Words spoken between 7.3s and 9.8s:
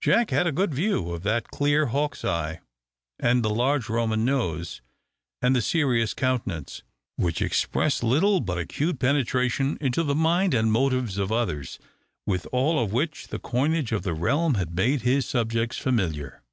expressed little but acute penetration